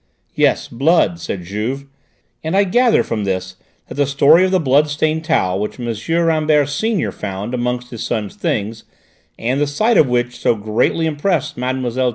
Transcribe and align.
"Yes, 0.33 0.67
blood," 0.67 1.19
said 1.19 1.43
Juve, 1.43 1.85
"and 2.43 2.57
I 2.57 2.63
gather 2.63 3.03
from 3.03 3.23
this 3.23 3.55
that 3.87 3.93
the 3.93 4.07
story 4.07 4.43
of 4.43 4.49
the 4.49 4.59
blood 4.59 4.89
stained 4.89 5.23
towel 5.23 5.59
which 5.59 5.79
M. 5.79 5.93
Rambert 6.25 6.69
senior 6.69 7.11
found 7.11 7.53
among 7.53 7.81
his 7.83 8.01
son's 8.01 8.33
things, 8.35 8.83
and 9.37 9.61
the 9.61 9.67
sight 9.67 9.99
of 9.99 10.07
which 10.09 10.39
so 10.39 10.55
greatly 10.55 11.05
impressed 11.05 11.55
Mlle. 11.55 11.93